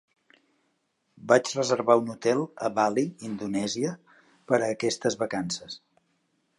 Vaig 1.31 1.51
reservar 1.57 1.97
un 2.01 2.09
hotel 2.15 2.43
a 2.69 2.73
Bali, 2.79 3.05
Indonèsia, 3.31 3.95
per 4.49 4.63
a 4.63 4.75
aquestes 4.79 5.23
vacances. 5.25 5.83